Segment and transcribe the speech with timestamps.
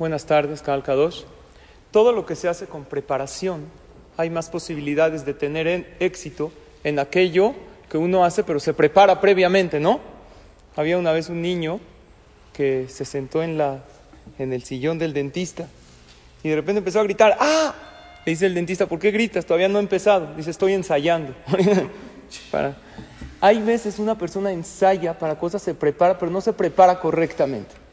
[0.00, 1.24] Buenas tardes, Kalkadosh.
[1.90, 3.66] Todo lo que se hace con preparación,
[4.16, 6.52] hay más posibilidades de tener éxito
[6.84, 7.52] en aquello
[7.90, 10.00] que uno hace, pero se prepara previamente, ¿no?
[10.74, 11.80] Había una vez un niño
[12.54, 13.84] que se sentó en, la,
[14.38, 15.68] en el sillón del dentista
[16.42, 17.74] y de repente empezó a gritar, ¡ah!
[18.24, 19.44] Le dice el dentista, ¿por qué gritas?
[19.44, 20.34] Todavía no he empezado.
[20.34, 21.34] Dice, estoy ensayando.
[23.42, 27.89] Hay veces una persona ensaya para cosas, se prepara, pero no se prepara correctamente.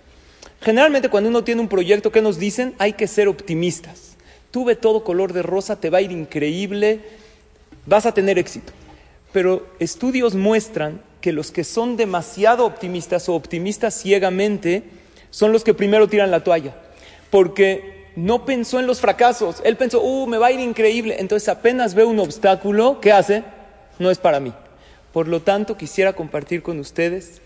[0.67, 2.75] Generalmente cuando uno tiene un proyecto, ¿qué nos dicen?
[2.77, 4.17] Hay que ser optimistas.
[4.52, 7.00] Tuve todo color de rosa, te va a ir increíble,
[7.86, 8.73] vas a tener éxito.
[9.31, 14.83] Pero estudios muestran que los que son demasiado optimistas o optimistas ciegamente
[15.30, 16.75] son los que primero tiran la toalla.
[17.30, 19.61] Porque no pensó en los fracasos.
[19.63, 21.16] Él pensó, uh, me va a ir increíble.
[21.17, 23.45] Entonces apenas ve un obstáculo, ¿qué hace?
[24.00, 24.52] No es para mí.
[25.13, 27.41] Por lo tanto, quisiera compartir con ustedes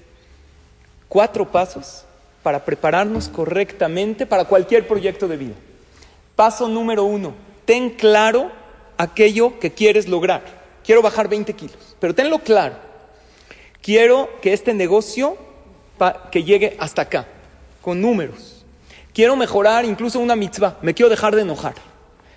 [1.07, 2.05] cuatro pasos
[2.43, 5.55] para prepararnos correctamente para cualquier proyecto de vida.
[6.35, 7.33] Paso número uno,
[7.65, 8.51] ten claro
[8.97, 10.61] aquello que quieres lograr.
[10.83, 12.75] Quiero bajar 20 kilos, pero tenlo claro.
[13.81, 15.37] Quiero que este negocio
[16.31, 17.27] que llegue hasta acá,
[17.81, 18.65] con números.
[19.13, 21.75] Quiero mejorar incluso una mitzvah, me quiero dejar de enojar.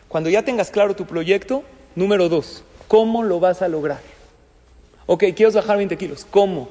[0.09, 4.01] Cuando ya tengas claro tu proyecto, número dos, ¿cómo lo vas a lograr?
[5.07, 6.69] Ok, quiero bajar 20 kilos, ¿cómo?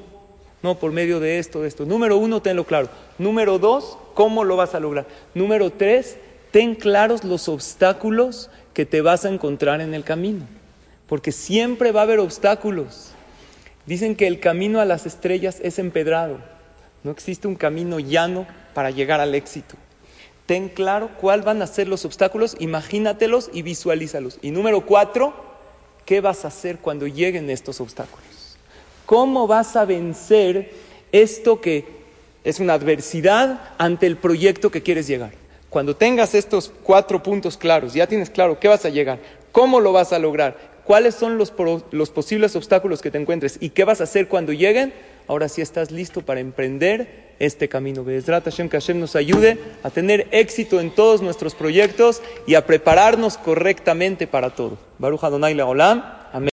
[0.64, 1.84] No, por medio de esto, de esto.
[1.84, 2.88] Número uno, tenlo claro.
[3.18, 5.06] Número dos, ¿cómo lo vas a lograr?
[5.34, 6.16] Número tres,
[6.52, 10.46] ten claros los obstáculos que te vas a encontrar en el camino.
[11.06, 13.10] Porque siempre va a haber obstáculos.
[13.84, 16.38] Dicen que el camino a las estrellas es empedrado.
[17.02, 19.74] No existe un camino llano para llegar al éxito.
[20.46, 24.38] Ten claro cuáles van a ser los obstáculos, imagínatelos y visualízalos.
[24.40, 25.34] Y número cuatro,
[26.06, 28.33] ¿qué vas a hacer cuando lleguen estos obstáculos?
[29.06, 30.72] ¿Cómo vas a vencer
[31.12, 31.84] esto que
[32.42, 35.32] es una adversidad ante el proyecto que quieres llegar?
[35.68, 39.18] Cuando tengas estos cuatro puntos claros, ya tienes claro qué vas a llegar,
[39.50, 41.52] cómo lo vas a lograr, cuáles son los,
[41.90, 44.92] los posibles obstáculos que te encuentres y qué vas a hacer cuando lleguen,
[45.26, 48.04] ahora sí estás listo para emprender este camino.
[48.04, 52.66] Bezrat Hashem, que Hashem nos ayude a tener éxito en todos nuestros proyectos y a
[52.66, 54.78] prepararnos correctamente para todo.
[54.98, 56.02] Baruch Adonai Olam.
[56.32, 56.53] Amén.